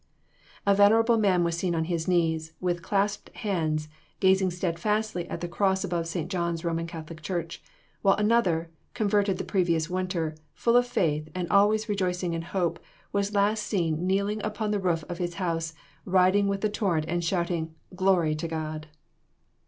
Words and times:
A 0.65 0.73
venerable 0.73 1.19
man 1.19 1.43
was 1.43 1.55
seen 1.55 1.75
upon 1.75 1.83
his 1.85 2.07
knees, 2.07 2.53
with 2.59 2.81
clasped 2.81 3.29
hands, 3.35 3.87
gazing 4.19 4.49
steadfastly 4.49 5.29
at 5.29 5.41
the 5.41 5.47
cross 5.47 5.83
above 5.83 6.07
St. 6.07 6.27
John's 6.27 6.65
Roman 6.65 6.87
Catholic 6.87 7.21
church; 7.21 7.61
while 8.01 8.15
another, 8.15 8.71
converted 8.95 9.37
the 9.37 9.43
previous 9.43 9.91
winter, 9.91 10.33
full 10.55 10.75
of 10.75 10.87
faith, 10.87 11.29
and 11.35 11.47
always 11.51 11.87
rejoicing 11.87 12.33
in 12.33 12.41
hope, 12.41 12.79
was 13.11 13.35
last 13.35 13.61
seen 13.61 14.07
kneeling 14.07 14.41
upon 14.43 14.71
the 14.71 14.79
roof 14.79 15.03
of 15.07 15.19
his 15.19 15.35
house, 15.35 15.75
riding 16.03 16.47
with 16.47 16.61
the 16.61 16.69
torrent, 16.69 17.05
and 17.07 17.23
shouting, 17.23 17.75
"Glory 17.95 18.33
to 18.33 18.47
God." 18.47 18.87